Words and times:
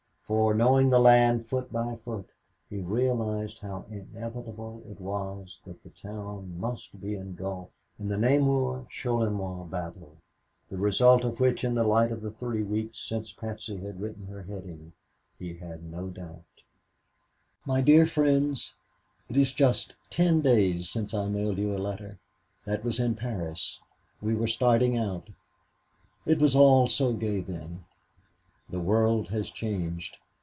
for, 0.31 0.53
knowing 0.53 0.89
the 0.89 0.97
land 0.97 1.45
foot 1.45 1.69
by 1.73 1.93
foot, 2.05 2.29
he 2.69 2.79
realized 2.79 3.59
how 3.59 3.83
inevitable 3.91 4.81
it 4.89 4.97
was 4.97 5.59
that 5.65 5.83
the 5.83 5.89
town 5.89 6.57
must 6.57 7.01
be 7.01 7.15
engulfed 7.15 7.73
in 7.99 8.07
the 8.07 8.15
Namur 8.15 8.85
Charleroi 8.89 9.65
battle, 9.69 10.15
the 10.69 10.77
result 10.77 11.25
of 11.25 11.41
which 11.41 11.65
in 11.65 11.75
the 11.75 11.83
light 11.83 12.13
of 12.13 12.21
the 12.21 12.31
three 12.31 12.63
weeks 12.63 12.97
since 12.99 13.33
Patsy 13.33 13.75
had 13.79 13.99
written 13.99 14.25
her 14.27 14.43
heading, 14.43 14.93
he 15.37 15.57
had 15.57 15.83
no 15.83 16.07
doubt. 16.07 16.45
"My 17.65 17.81
dear 17.81 18.05
Folks: 18.05 18.75
It 19.27 19.35
is 19.35 19.51
just 19.51 19.95
ten 20.09 20.39
days 20.39 20.89
since 20.89 21.13
I 21.13 21.27
mailed 21.27 21.57
you 21.57 21.75
a 21.75 21.77
letter. 21.77 22.19
That 22.63 22.85
was 22.85 23.01
in 23.01 23.15
Paris. 23.15 23.81
We 24.21 24.33
were 24.33 24.47
starting 24.47 24.95
out. 24.95 25.27
It 26.25 26.39
was 26.39 26.55
all 26.55 26.87
so 26.87 27.11
gay 27.11 27.41
then. 27.41 27.83
The 28.69 28.79
world 28.79 29.27
has 29.27 29.51
changed. 29.51 30.15